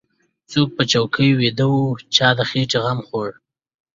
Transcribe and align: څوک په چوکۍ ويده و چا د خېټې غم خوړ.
څوک 0.51 0.69
په 0.77 0.83
چوکۍ 0.91 1.29
ويده 1.39 1.65
و 1.73 1.79
چا 2.15 2.29
د 2.37 2.39
خېټې 2.49 2.79
غم 2.83 2.99
خوړ. 3.07 3.29